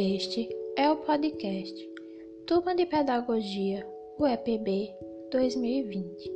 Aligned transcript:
Este 0.00 0.48
é 0.76 0.88
o 0.88 0.94
podcast 0.94 1.90
Turma 2.46 2.72
de 2.72 2.86
Pedagogia, 2.86 3.84
UEPB 4.16 4.94
2020. 5.32 6.32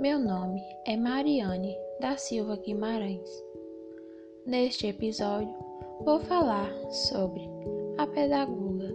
Meu 0.00 0.18
nome 0.18 0.60
é 0.84 0.96
Mariane 0.96 1.76
da 2.00 2.16
Silva 2.16 2.56
Guimarães. 2.56 3.30
Neste 4.44 4.88
episódio, 4.88 5.54
vou 6.04 6.18
falar 6.18 6.74
sobre 6.90 7.48
a 7.98 8.04
pedagoga 8.04 8.92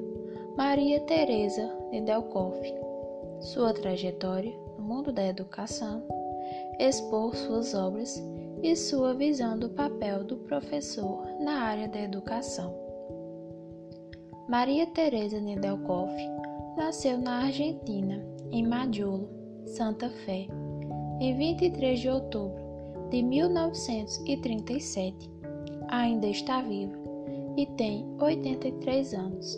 Maria 0.58 1.00
Teresa 1.06 1.74
Nedelkoff, 1.94 2.60
sua 3.40 3.74
trajetória 3.74 4.54
no 4.78 4.84
mundo 4.84 5.14
da 5.14 5.26
educação, 5.26 6.06
expor 6.78 7.34
suas 7.38 7.74
obras 7.74 8.22
e 8.62 8.76
sua 8.76 9.14
visão 9.14 9.58
do 9.58 9.70
papel 9.70 10.26
do 10.26 10.36
professor 10.40 11.26
na 11.40 11.62
área 11.62 11.88
da 11.88 12.02
educação. 12.02 12.89
Maria 14.50 14.86
Teresa 14.88 15.40
Nedelkoff 15.40 16.12
nasceu 16.76 17.20
na 17.20 17.44
Argentina, 17.44 18.20
em 18.52 18.66
Majolo, 18.66 19.30
Santa 19.68 20.10
Fé, 20.10 20.48
em 21.20 21.38
23 21.38 22.00
de 22.00 22.10
outubro 22.10 22.58
de 23.12 23.22
1937. 23.22 25.30
Ainda 25.90 26.26
está 26.26 26.64
viva 26.64 26.98
e 27.58 27.68
tem 27.78 28.08
83 28.20 29.14
anos. 29.14 29.56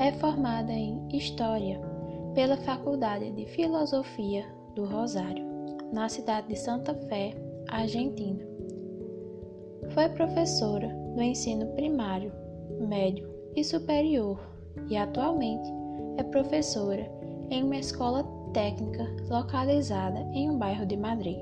É 0.00 0.10
formada 0.10 0.72
em 0.72 1.06
História 1.16 1.80
pela 2.34 2.56
Faculdade 2.56 3.30
de 3.30 3.46
Filosofia 3.46 4.44
do 4.74 4.86
Rosário, 4.86 5.46
na 5.92 6.08
cidade 6.08 6.48
de 6.48 6.56
Santa 6.56 6.96
Fé, 7.08 7.32
Argentina. 7.68 8.44
Foi 9.94 10.08
professora 10.08 10.88
do 11.14 11.22
ensino 11.22 11.68
primário, 11.76 12.32
médio 12.88 13.29
e 13.56 13.64
superior 13.64 14.38
e 14.88 14.96
atualmente 14.96 15.68
é 16.16 16.22
professora 16.22 17.10
em 17.50 17.64
uma 17.64 17.76
escola 17.76 18.24
técnica 18.52 19.04
localizada 19.28 20.20
em 20.32 20.50
um 20.50 20.58
bairro 20.58 20.86
de 20.86 20.96
Madrid. 20.96 21.38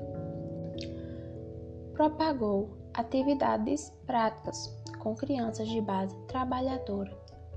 Propagou 1.93 2.69
atividades 2.93 3.93
práticas 4.05 4.73
com 4.99 5.15
crianças 5.15 5.67
de 5.67 5.81
base 5.81 6.15
trabalhadora 6.27 7.11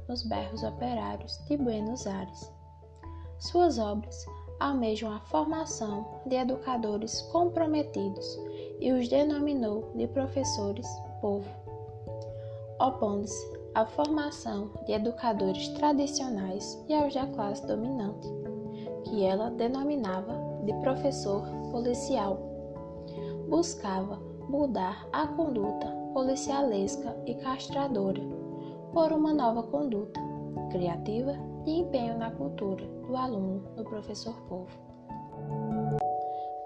nos 0.08 0.23
bairros 0.25 0.62
operários 0.62 1.39
de 1.47 1.56
Buenos 1.56 2.06
Aires. 2.06 2.53
Suas 3.39 3.78
obras 3.78 4.27
almejam 4.61 5.12
a 5.12 5.20
formação 5.20 6.06
de 6.27 6.36
educadores 6.36 7.23
comprometidos 7.33 8.39
e 8.80 8.92
os 8.92 9.08
denominou 9.08 9.92
de 9.97 10.06
professores 10.08 10.86
povo, 11.20 11.48
opondo-se 12.80 13.61
à 13.74 13.86
formação 13.86 14.70
de 14.84 14.92
educadores 14.92 15.68
tradicionais 15.68 16.82
e 16.88 16.94
aos 16.94 17.14
da 17.14 17.26
classe 17.26 17.66
dominante, 17.66 18.28
que 19.04 19.24
ela 19.24 19.50
denominava 19.50 20.34
de 20.64 20.72
professor 20.80 21.42
policial. 21.70 22.38
Buscava 23.48 24.16
mudar 24.48 25.06
a 25.12 25.26
conduta 25.26 25.86
policialesca 26.12 27.16
e 27.26 27.34
castradora 27.36 28.20
por 28.92 29.12
uma 29.12 29.32
nova 29.32 29.62
conduta 29.62 30.20
criativa 30.70 31.34
e 31.66 31.78
empenho 31.78 32.18
na 32.18 32.30
cultura 32.30 32.84
do 33.06 33.16
aluno 33.16 33.60
do 33.76 33.84
professor 33.84 34.34
povo. 34.42 34.70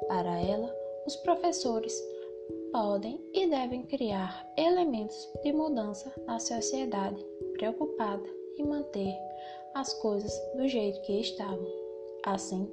Para 0.09 0.41
ela, 0.41 0.73
os 1.07 1.17
professores 1.17 1.93
podem 2.77 3.19
e 3.33 3.47
devem 3.49 3.85
criar 3.85 4.47
elementos 4.55 5.17
de 5.43 5.51
mudança 5.51 6.13
na 6.27 6.39
sociedade, 6.39 7.25
preocupada 7.55 8.29
em 8.59 8.67
manter 8.67 9.17
as 9.75 9.95
coisas 9.95 10.31
do 10.55 10.69
jeito 10.69 11.01
que 11.01 11.19
estavam. 11.19 11.67
Assim, 12.27 12.71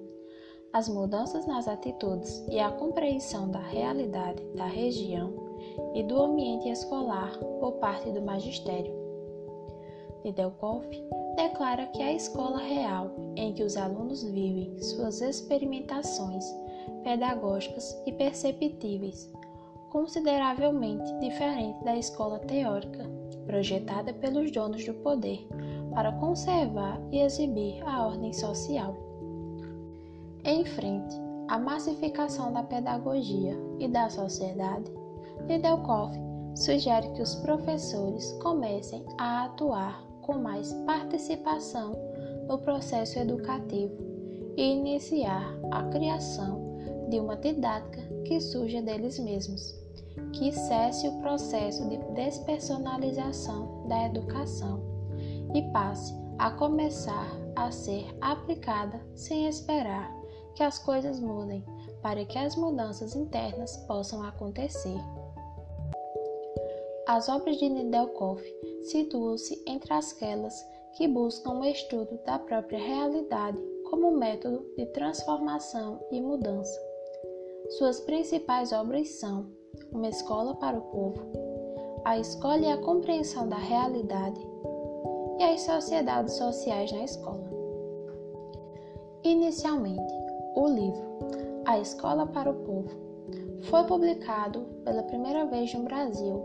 as 0.74 0.90
mudanças 0.90 1.46
nas 1.46 1.70
atitudes 1.70 2.46
e 2.50 2.60
a 2.60 2.70
compreensão 2.70 3.50
da 3.50 3.62
realidade 3.62 4.44
da 4.58 4.66
região 4.66 5.34
e 5.96 6.04
do 6.04 6.22
ambiente 6.22 6.68
escolar 6.68 7.38
por 7.62 7.72
parte 7.76 8.12
do 8.12 8.22
magistério. 8.22 8.94
Nedelkoff 10.26 10.86
declara 11.38 11.86
que 11.88 12.04
a 12.04 12.12
escola 12.12 12.60
real 12.60 13.10
em 13.38 13.54
que 13.54 13.64
os 13.64 13.78
alunos 13.78 14.22
vivem 14.22 14.78
suas 14.82 15.22
experimentações 15.22 16.44
pedagógicas 17.06 17.98
e 18.06 18.12
perceptíveis 18.12 19.32
consideravelmente 19.94 21.14
diferente 21.20 21.84
da 21.84 21.96
escola 21.96 22.40
teórica, 22.40 23.08
projetada 23.46 24.12
pelos 24.12 24.50
donos 24.52 24.84
do 24.84 24.94
poder 24.96 25.48
para 25.94 26.12
conservar 26.14 27.00
e 27.12 27.20
exibir 27.20 27.80
a 27.88 28.08
ordem 28.08 28.34
social. 28.34 28.98
Em 30.44 30.66
frente 30.66 31.16
à 31.48 31.60
massificação 31.60 32.52
da 32.52 32.64
pedagogia 32.64 33.56
e 33.80 33.88
da 33.88 34.10
sociedade, 34.10 34.92
Nedelkoff 35.48 36.18
sugere 36.56 37.10
que 37.10 37.22
os 37.22 37.36
professores 37.36 38.32
comecem 38.42 39.06
a 39.20 39.46
atuar 39.46 40.04
com 40.24 40.40
mais 40.40 40.74
participação 40.88 41.96
no 42.48 42.58
processo 42.58 43.20
educativo 43.20 43.94
e 44.58 44.72
iniciar 44.72 45.56
a 45.70 45.84
criação 45.84 46.80
de 47.10 47.20
uma 47.20 47.36
didática 47.36 48.02
que 48.26 48.42
surja 48.42 48.82
deles 48.82 49.20
mesmos 49.20 49.83
que 50.34 50.52
cesse 50.52 51.08
o 51.08 51.22
processo 51.22 51.88
de 51.90 51.98
despersonalização 52.14 53.88
da 53.88 54.06
educação 54.06 54.82
e 55.54 55.62
passe 55.72 56.14
a 56.38 56.52
começar 56.52 57.28
a 57.56 57.72
ser 57.72 58.06
aplicada 58.22 59.00
sem 59.16 59.48
esperar 59.48 60.12
que 60.56 60.64
as 60.64 60.80
coisas 60.80 61.20
mudem 61.20 61.64
para 62.02 62.26
que 62.26 62.38
as 62.38 62.56
mudanças 62.56 63.16
internas 63.16 63.78
possam 63.88 64.24
acontecer. 64.24 65.00
As 67.08 67.28
obras 67.28 67.58
de 67.58 67.70
Nedelkoff 67.70 68.44
situam-se 68.84 69.64
entre 69.68 69.94
aquelas 69.94 70.54
que 70.96 71.08
buscam 71.08 71.60
o 71.60 71.66
estudo 71.66 72.20
da 72.26 72.40
própria 72.40 72.80
realidade 72.80 73.62
como 73.90 74.12
método 74.12 74.66
de 74.78 74.86
transformação 74.88 76.00
e 76.12 76.22
mudança. 76.22 76.80
Suas 77.78 78.00
principais 78.00 78.72
obras 78.72 79.10
são 79.20 79.52
uma 79.92 80.10
escola 80.10 80.56
para 80.56 80.78
o 80.78 80.82
povo, 80.82 81.22
a 82.06 82.18
escola 82.18 82.60
e 82.60 82.72
a 82.72 82.78
compreensão 82.78 83.48
da 83.48 83.58
realidade 83.58 84.40
e 85.40 85.44
as 85.44 85.62
sociedades 85.62 86.34
sociais 86.34 86.92
na 86.92 87.04
escola. 87.04 87.44
Inicialmente, 89.24 90.14
o 90.56 90.68
livro 90.68 91.02
A 91.66 91.80
Escola 91.80 92.28
para 92.28 92.50
o 92.50 92.56
Povo 92.56 92.90
foi 93.64 93.84
publicado 93.86 94.62
pela 94.84 95.04
primeira 95.04 95.46
vez 95.46 95.74
no 95.74 95.84
Brasil 95.84 96.44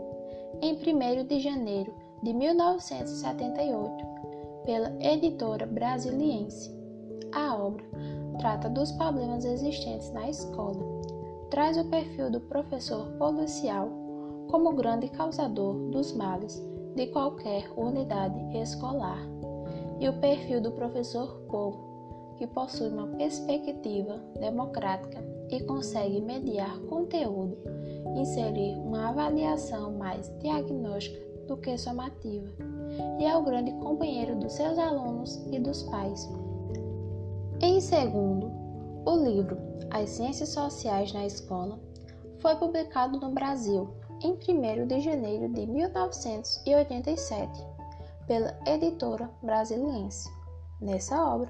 em 0.61 0.73
1 0.73 1.25
de 1.25 1.39
janeiro 1.39 1.93
de 2.23 2.33
1978 2.33 4.05
pela 4.65 4.95
editora 5.01 5.65
brasiliense. 5.65 6.71
A 7.33 7.55
obra 7.55 7.83
trata 8.39 8.69
dos 8.69 8.91
problemas 8.93 9.43
existentes 9.43 10.11
na 10.11 10.29
escola 10.29 10.98
traz 11.49 11.77
o 11.77 11.85
perfil 11.85 12.29
do 12.29 12.39
professor 12.41 13.07
policial 13.17 13.89
como 14.49 14.73
grande 14.73 15.07
causador 15.09 15.75
dos 15.89 16.13
males 16.13 16.63
de 16.95 17.07
qualquer 17.07 17.69
unidade 17.77 18.39
escolar, 18.57 19.19
e 19.99 20.07
o 20.07 20.19
perfil 20.19 20.61
do 20.61 20.71
professor 20.71 21.41
povo, 21.49 22.35
que 22.37 22.47
possui 22.47 22.89
uma 22.89 23.07
perspectiva 23.07 24.19
democrática 24.39 25.23
e 25.49 25.61
consegue 25.63 26.21
mediar 26.21 26.79
conteúdo, 26.81 27.57
inserir 28.15 28.75
uma 28.79 29.09
avaliação 29.09 29.91
mais 29.93 30.31
diagnóstica 30.39 31.19
do 31.47 31.57
que 31.57 31.77
somativa, 31.77 32.47
e 33.19 33.25
é 33.25 33.35
o 33.35 33.43
grande 33.43 33.71
companheiro 33.73 34.35
dos 34.35 34.53
seus 34.53 34.77
alunos 34.77 35.35
e 35.51 35.59
dos 35.59 35.83
pais. 35.83 36.29
Em 37.61 37.81
segundo, 37.81 38.58
o 39.09 39.17
livro 39.17 39.57
As 39.89 40.11
Ciências 40.11 40.49
Sociais 40.49 41.11
na 41.13 41.25
Escola 41.25 41.79
foi 42.37 42.55
publicado 42.57 43.19
no 43.19 43.31
Brasil 43.31 43.89
em 44.21 44.33
1 44.33 44.37
de 44.85 44.99
janeiro 44.99 45.49
de 45.49 45.65
1987 45.65 47.65
pela 48.27 48.55
editora 48.67 49.27
brasiliense. 49.41 50.29
Nessa 50.79 51.19
obra, 51.25 51.49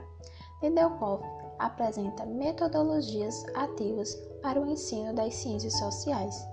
Nedelkoff 0.61 1.21
apresenta 1.59 2.25
metodologias 2.25 3.45
ativas 3.55 4.15
para 4.41 4.61
o 4.61 4.65
ensino 4.65 5.13
das 5.13 5.35
ciências 5.35 5.77
sociais. 5.79 6.47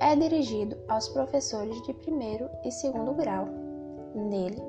É 0.00 0.16
dirigido 0.16 0.76
aos 0.88 1.08
professores 1.10 1.80
de 1.82 1.94
primeiro 1.94 2.50
e 2.64 2.72
segundo 2.72 3.14
grau. 3.14 3.46
Nele, 4.16 4.60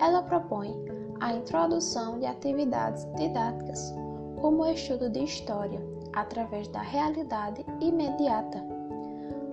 ela 0.00 0.22
propõe 0.22 0.74
a 1.20 1.34
introdução 1.34 2.18
de 2.18 2.24
atividades 2.24 3.06
didáticas 3.16 3.94
como 4.42 4.64
o 4.64 4.66
estudo 4.66 5.08
de 5.08 5.22
história 5.22 5.80
através 6.12 6.66
da 6.66 6.82
realidade 6.82 7.64
imediata, 7.80 8.60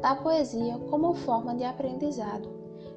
da 0.01 0.15
poesia 0.15 0.79
como 0.89 1.13
forma 1.13 1.55
de 1.55 1.63
aprendizado 1.63 2.49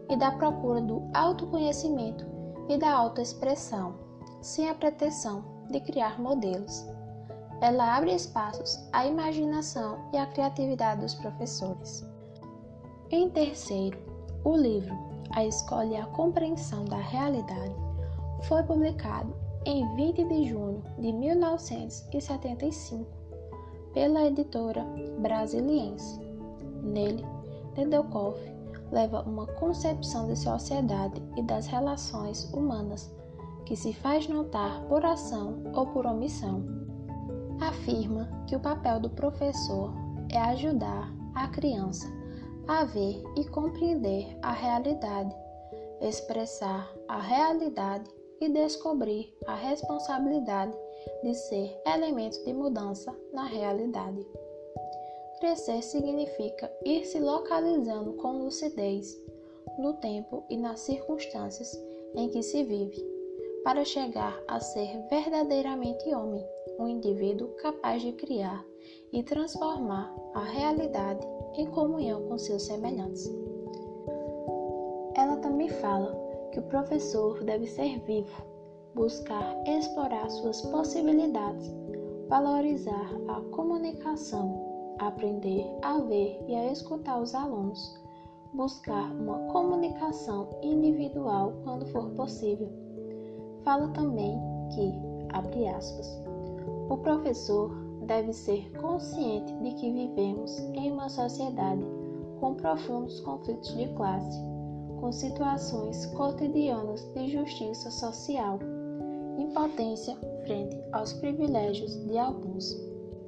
e 0.08 0.16
da 0.16 0.30
procura 0.30 0.80
do 0.80 1.02
autoconhecimento 1.12 2.26
e 2.70 2.78
da 2.78 2.90
autoexpressão, 2.90 3.94
sem 4.40 4.70
a 4.70 4.74
pretensão 4.74 5.44
de 5.70 5.80
criar 5.80 6.18
modelos. 6.18 6.86
Ela 7.60 7.98
abre 7.98 8.14
espaços 8.14 8.88
à 8.90 9.06
imaginação 9.06 9.98
e 10.14 10.16
à 10.16 10.26
criatividade 10.26 11.02
dos 11.02 11.14
professores. 11.16 12.04
Em 13.10 13.28
terceiro, 13.28 13.98
o 14.44 14.56
livro 14.56 14.96
A 15.32 15.44
Escola 15.44 15.84
e 15.84 15.96
a 15.96 16.06
Compreensão 16.06 16.86
da 16.86 16.96
Realidade 16.96 17.74
foi 18.48 18.62
publicado 18.62 19.41
em 19.64 19.94
20 19.94 20.24
de 20.24 20.48
junho 20.48 20.82
de 20.98 21.12
1975 21.12 23.06
pela 23.92 24.24
editora 24.26 24.84
Brasiliense. 25.18 26.20
Nele, 26.82 27.24
Nedelkoff 27.76 28.40
leva 28.90 29.22
uma 29.22 29.46
concepção 29.46 30.26
de 30.26 30.36
sociedade 30.36 31.22
e 31.36 31.42
das 31.42 31.66
relações 31.66 32.52
humanas 32.52 33.14
que 33.64 33.76
se 33.76 33.92
faz 33.92 34.28
notar 34.28 34.82
por 34.88 35.04
ação 35.04 35.62
ou 35.74 35.86
por 35.86 36.06
omissão. 36.06 36.64
Afirma 37.60 38.28
que 38.46 38.56
o 38.56 38.60
papel 38.60 38.98
do 38.98 39.10
professor 39.10 39.92
é 40.30 40.38
ajudar 40.38 41.12
a 41.34 41.48
criança 41.48 42.06
a 42.66 42.84
ver 42.84 43.22
e 43.36 43.44
compreender 43.44 44.36
a 44.42 44.52
realidade, 44.52 45.34
expressar 46.00 46.90
a 47.08 47.20
realidade 47.20 48.10
e 48.42 48.48
descobrir 48.48 49.32
a 49.46 49.54
responsabilidade 49.54 50.76
de 51.22 51.32
ser 51.32 51.80
elemento 51.86 52.44
de 52.44 52.52
mudança 52.52 53.16
na 53.32 53.44
realidade. 53.44 54.26
Crescer 55.38 55.80
significa 55.80 56.70
ir 56.84 57.04
se 57.04 57.20
localizando 57.20 58.14
com 58.14 58.42
lucidez 58.42 59.16
no 59.78 59.94
tempo 59.94 60.42
e 60.50 60.56
nas 60.56 60.80
circunstâncias 60.80 61.72
em 62.16 62.28
que 62.30 62.42
se 62.42 62.64
vive, 62.64 63.00
para 63.62 63.84
chegar 63.84 64.42
a 64.48 64.58
ser 64.58 64.90
verdadeiramente 65.08 66.12
homem, 66.12 66.44
um 66.80 66.88
indivíduo 66.88 67.46
capaz 67.58 68.02
de 68.02 68.12
criar 68.12 68.66
e 69.12 69.22
transformar 69.22 70.12
a 70.34 70.42
realidade 70.42 71.24
em 71.54 71.66
comunhão 71.70 72.26
com 72.26 72.36
seus 72.38 72.64
semelhantes. 72.64 73.32
Ela 75.14 75.36
também 75.36 75.68
fala 75.68 76.21
que 76.52 76.60
o 76.60 76.62
professor 76.64 77.42
deve 77.42 77.66
ser 77.66 77.98
vivo, 78.04 78.42
buscar 78.94 79.56
explorar 79.66 80.30
suas 80.30 80.60
possibilidades, 80.62 81.74
valorizar 82.28 83.10
a 83.28 83.40
comunicação, 83.50 84.96
aprender 84.98 85.66
a 85.82 85.98
ver 86.00 86.38
e 86.46 86.54
a 86.54 86.70
escutar 86.70 87.20
os 87.20 87.34
alunos, 87.34 87.98
buscar 88.52 89.10
uma 89.12 89.38
comunicação 89.50 90.48
individual 90.62 91.54
quando 91.64 91.86
for 91.86 92.10
possível. 92.10 92.68
Fala 93.64 93.88
também 93.88 94.38
que, 94.74 94.92
abre 95.30 95.66
aspas, 95.68 96.06
o 96.90 96.98
professor 96.98 97.74
deve 98.06 98.32
ser 98.32 98.70
consciente 98.78 99.54
de 99.54 99.72
que 99.74 99.90
vivemos 99.90 100.58
em 100.74 100.92
uma 100.92 101.08
sociedade 101.08 101.82
com 102.40 102.54
profundos 102.54 103.20
conflitos 103.20 103.74
de 103.74 103.88
classe, 103.94 104.51
com 105.02 105.10
situações 105.10 106.06
cotidianas 106.14 107.02
de 107.12 107.32
justiça 107.32 107.90
social, 107.90 108.60
impotência 109.36 110.16
frente 110.46 110.78
aos 110.92 111.12
privilégios 111.14 111.96
de 112.06 112.16
alguns. 112.16 112.80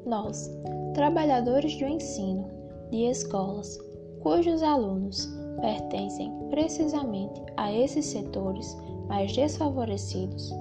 Nós, 0.07 0.49
trabalhadores 0.95 1.77
do 1.77 1.85
ensino, 1.85 2.49
de 2.93 3.11
escolas, 3.11 3.77
cujos 4.23 4.63
alunos 4.63 5.29
pertencem 5.61 6.33
precisamente 6.49 7.43
a 7.57 7.73
esses 7.73 8.07
setores 8.07 8.77
mais 9.09 9.33
desfavorecidos, 9.33 10.53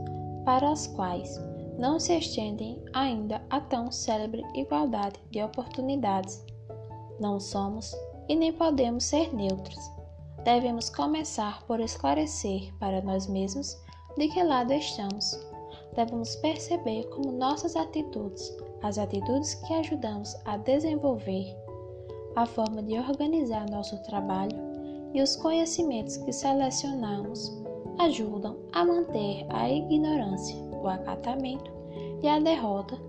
para 0.44 0.72
os 0.72 0.88
quais 0.88 1.40
não 1.78 2.00
se 2.00 2.18
estendem 2.18 2.84
ainda 2.92 3.40
a 3.52 3.62
tão 3.62 3.92
célebre 3.92 4.44
igualdade 4.56 5.20
de 5.30 5.44
oportunidades. 5.44 6.44
Não 7.20 7.40
somos 7.40 7.96
e 8.28 8.36
nem 8.36 8.52
podemos 8.52 9.04
ser 9.04 9.32
neutros. 9.32 10.03
Devemos 10.44 10.90
começar 10.90 11.64
por 11.64 11.80
esclarecer 11.80 12.74
para 12.80 13.02
nós 13.02 13.28
mesmos 13.28 13.78
de 14.18 14.28
que 14.28 14.44
lado 14.44 14.74
estamos. 14.74 15.40
Devemos 15.96 16.36
perceber 16.38 17.06
como 17.10 17.32
nossas 17.32 17.76
atitudes, 17.76 18.52
as 18.82 18.98
atitudes 18.98 19.56
que 19.56 19.74
ajudamos 19.74 20.36
a 20.46 20.58
desenvolver, 20.58 21.56
a 22.36 22.46
forma 22.46 22.82
de 22.84 22.98
organizar 22.98 23.70
nosso 23.70 24.02
trabalho 24.04 24.58
e 25.14 25.22
os 25.22 25.36
conhecimentos 25.36 26.18
que 26.18 26.34
selecionamos 26.34 27.62
ajudam 28.00 28.58
a 28.74 28.84
manter 28.84 29.46
a 29.50 29.70
ignorância 29.70 30.58
o 30.84 30.88
acatamento 30.88 31.72
e 32.22 32.28
a 32.28 32.40
derrota 32.40 33.00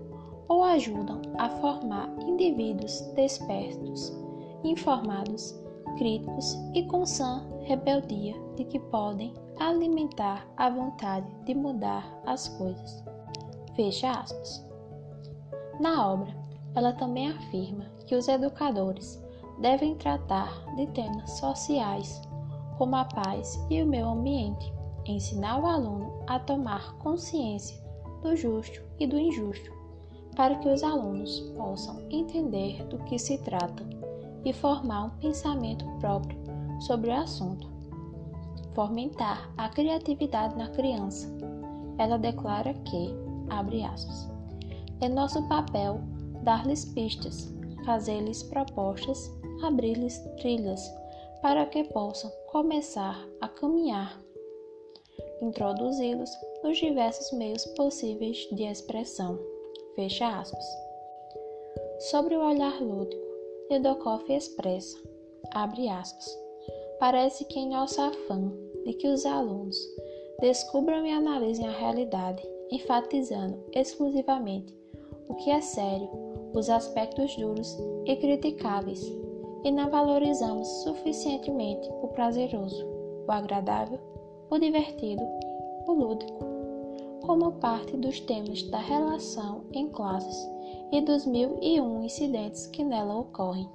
ou 0.47 0.63
ajudam 0.63 1.21
a 1.37 1.49
formar 1.49 2.09
indivíduos 2.21 3.01
despertos, 3.15 4.13
informados, 4.63 5.59
críticos 5.97 6.57
e 6.73 6.83
com 6.83 7.05
sã 7.05 7.45
rebeldia 7.61 8.35
de 8.55 8.63
que 8.65 8.79
podem 8.79 9.33
alimentar 9.59 10.47
a 10.57 10.69
vontade 10.69 11.27
de 11.45 11.53
mudar 11.53 12.05
as 12.25 12.47
coisas. 12.47 13.03
Fecha 13.75 14.11
aspas. 14.11 14.65
Na 15.79 16.07
obra, 16.07 16.35
ela 16.75 16.93
também 16.93 17.29
afirma 17.29 17.85
que 18.05 18.15
os 18.15 18.27
educadores 18.27 19.21
devem 19.59 19.95
tratar 19.95 20.63
de 20.75 20.87
temas 20.87 21.31
sociais, 21.31 22.21
como 22.77 22.95
a 22.95 23.05
paz 23.05 23.59
e 23.69 23.81
o 23.81 23.85
meio 23.85 24.07
ambiente, 24.07 24.73
ensinar 25.05 25.61
o 25.61 25.65
aluno 25.65 26.11
a 26.27 26.39
tomar 26.39 26.95
consciência 26.97 27.81
do 28.21 28.35
justo 28.35 28.81
e 28.99 29.07
do 29.07 29.17
injusto, 29.17 29.71
para 30.35 30.55
que 30.55 30.67
os 30.67 30.83
alunos 30.83 31.39
possam 31.55 32.01
entender 32.09 32.83
do 32.85 32.97
que 32.99 33.17
se 33.17 33.37
trata 33.39 33.83
e 34.45 34.53
formar 34.53 35.05
um 35.05 35.09
pensamento 35.17 35.85
próprio 35.99 36.37
sobre 36.81 37.09
o 37.09 37.13
assunto. 37.13 37.67
Fomentar 38.73 39.51
a 39.57 39.69
criatividade 39.69 40.55
na 40.57 40.69
criança. 40.69 41.27
Ela 41.97 42.17
declara 42.17 42.73
que, 42.73 43.13
abre 43.49 43.83
aspas, 43.83 44.29
é 45.01 45.09
nosso 45.09 45.41
papel 45.47 45.99
dar-lhes 46.43 46.85
pistas, 46.85 47.53
fazer-lhes 47.85 48.43
propostas, 48.43 49.29
abrir-lhes 49.63 50.19
trilhas 50.37 50.81
para 51.41 51.65
que 51.65 51.83
possam 51.85 52.31
começar 52.51 53.25
a 53.41 53.47
caminhar 53.47 54.25
introduzi-los 55.41 56.29
nos 56.63 56.77
diversos 56.77 57.31
meios 57.37 57.65
possíveis 57.77 58.47
de 58.51 58.63
expressão. 58.63 59.39
Fecha 59.95 60.27
aspas. 60.27 60.65
Sobre 61.99 62.35
o 62.35 62.45
olhar 62.45 62.81
lúdico, 62.81 63.24
Nedokoff 63.69 64.31
expressa, 64.31 64.97
abre 65.51 65.89
aspas, 65.89 66.25
parece 66.99 67.45
que 67.45 67.59
em 67.59 67.69
nosso 67.69 68.01
afã 68.01 68.51
de 68.85 68.93
que 68.93 69.07
os 69.07 69.25
alunos 69.25 69.77
descubram 70.39 71.05
e 71.05 71.11
analisem 71.11 71.67
a 71.67 71.71
realidade, 71.71 72.43
enfatizando 72.71 73.63
exclusivamente 73.73 74.77
o 75.27 75.35
que 75.35 75.49
é 75.49 75.61
sério, 75.61 76.09
os 76.53 76.69
aspectos 76.69 77.35
duros 77.35 77.75
e 78.05 78.15
criticáveis, 78.15 79.01
e 79.63 79.71
não 79.71 79.89
valorizamos 79.89 80.67
suficientemente 80.83 81.89
o 82.03 82.07
prazeroso, 82.09 82.85
o 83.27 83.31
agradável 83.31 83.99
o 84.49 84.59
divertido, 84.59 85.23
o 85.87 85.91
lúdico, 85.91 86.45
como 87.25 87.53
parte 87.53 87.97
dos 87.97 88.19
temas 88.19 88.61
da 88.63 88.77
relação 88.77 89.63
em 89.73 89.89
classes 89.89 90.54
e 90.95 91.01
dos 91.01 91.25
mil 91.25 91.57
e 91.61 91.81
um 91.81 92.05
incidentes 92.05 92.67
que 92.67 92.81
nela 92.81 93.19
ocorrem. 93.19 93.69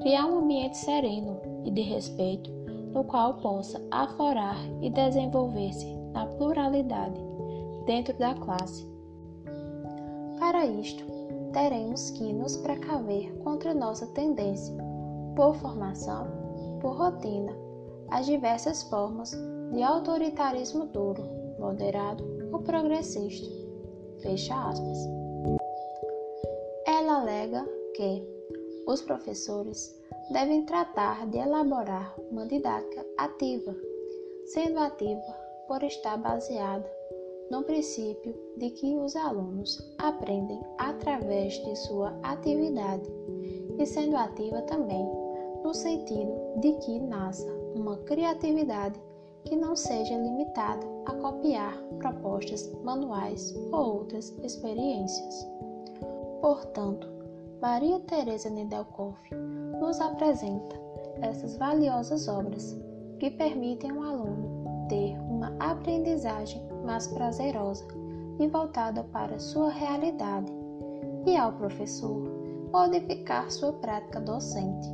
Criar 0.00 0.24
um 0.24 0.38
ambiente 0.38 0.78
sereno 0.78 1.40
e 1.64 1.70
de 1.72 1.80
respeito 1.80 2.48
no 2.94 3.02
qual 3.02 3.34
possa 3.38 3.82
aflorar 3.90 4.56
e 4.80 4.88
desenvolver-se 4.88 5.92
na 6.12 6.26
pluralidade 6.26 7.20
dentro 7.86 8.16
da 8.18 8.34
classe. 8.34 8.88
Para 10.38 10.64
isto, 10.64 11.04
teremos 11.52 12.10
que 12.10 12.32
nos 12.32 12.56
precaver 12.58 13.36
contra 13.38 13.74
nossa 13.74 14.06
tendência, 14.08 14.72
por 15.34 15.56
formação, 15.56 16.28
por 16.80 16.96
rotina, 16.96 17.52
as 18.10 18.26
diversas 18.26 18.84
formas 18.84 19.32
de 19.72 19.82
autoritarismo 19.82 20.86
duro, 20.86 21.24
moderado 21.58 22.24
ou 22.52 22.60
progressista. 22.60 23.48
Fecha 24.22 24.54
aspas. 24.54 25.19
Alega 27.40 27.66
que 27.94 28.22
os 28.86 29.00
professores 29.00 29.98
devem 30.30 30.66
tratar 30.66 31.26
de 31.26 31.38
elaborar 31.38 32.14
uma 32.30 32.44
didática 32.44 33.02
ativa, 33.16 33.74
sendo 34.44 34.78
ativa 34.78 35.34
por 35.66 35.82
estar 35.82 36.18
baseada 36.18 36.86
no 37.50 37.62
princípio 37.62 38.34
de 38.58 38.68
que 38.68 38.94
os 38.94 39.16
alunos 39.16 39.80
aprendem 39.96 40.60
através 40.76 41.54
de 41.64 41.76
sua 41.76 42.14
atividade 42.22 43.10
e 43.78 43.86
sendo 43.86 44.18
ativa 44.18 44.60
também 44.62 45.08
no 45.64 45.72
sentido 45.72 46.60
de 46.60 46.74
que 46.74 47.00
nasça 47.00 47.50
uma 47.74 47.96
criatividade 48.00 49.00
que 49.46 49.56
não 49.56 49.74
seja 49.74 50.14
limitada 50.14 50.86
a 51.06 51.14
copiar 51.14 51.74
propostas 51.98 52.70
manuais 52.84 53.56
ou 53.72 54.00
outras 54.00 54.28
experiências. 54.42 55.48
Portanto, 56.42 57.19
Maria 57.60 58.00
Teresa 58.00 58.48
Nedelkoff 58.48 59.18
nos 59.78 60.00
apresenta 60.00 60.80
essas 61.20 61.58
valiosas 61.58 62.26
obras 62.26 62.74
que 63.18 63.30
permitem 63.30 63.90
ao 63.90 64.02
aluno 64.02 64.86
ter 64.88 65.18
uma 65.20 65.54
aprendizagem 65.60 66.62
mais 66.86 67.06
prazerosa 67.08 67.86
e 68.38 68.48
voltada 68.48 69.04
para 69.04 69.38
sua 69.38 69.68
realidade, 69.68 70.50
e 71.26 71.36
ao 71.36 71.52
professor 71.52 72.22
modificar 72.72 73.50
sua 73.50 73.74
prática 73.74 74.20
docente 74.20 74.88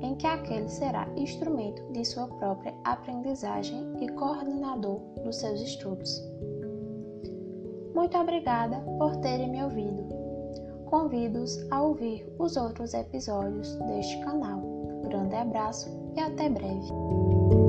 em 0.00 0.16
que 0.16 0.26
aquele 0.26 0.68
será 0.68 1.06
instrumento 1.16 1.80
de 1.92 2.04
sua 2.04 2.26
própria 2.26 2.74
aprendizagem 2.82 3.92
e 4.00 4.08
coordenador 4.08 4.98
dos 5.22 5.36
seus 5.36 5.60
estudos. 5.60 6.20
Muito 7.94 8.18
obrigada 8.18 8.80
por 8.98 9.14
terem 9.18 9.48
me 9.48 9.62
ouvido. 9.62 10.19
Convido-os 10.90 11.56
a 11.70 11.82
ouvir 11.82 12.26
os 12.40 12.56
outros 12.56 12.94
episódios 12.94 13.76
deste 13.86 14.18
canal. 14.24 14.60
Grande 15.04 15.36
abraço 15.36 15.88
e 16.16 16.20
até 16.20 16.48
breve. 16.48 17.59